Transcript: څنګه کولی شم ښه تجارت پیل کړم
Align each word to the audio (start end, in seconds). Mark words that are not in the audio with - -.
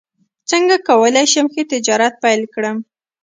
څنګه 0.49 0.75
کولی 0.87 1.25
شم 1.31 1.45
ښه 1.53 1.63
تجارت 1.71 2.13
پیل 2.23 2.41
کړم 2.53 2.77